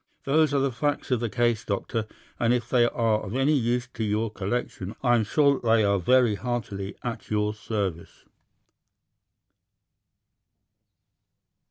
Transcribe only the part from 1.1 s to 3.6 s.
of the case, Doctor, and if they are of any